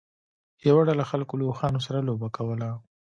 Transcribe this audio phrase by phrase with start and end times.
[0.67, 2.69] یوه ډله خلکو له اوښانو سره لوبه کوله.